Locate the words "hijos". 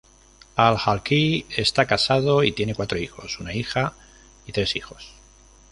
2.97-3.39, 4.75-5.13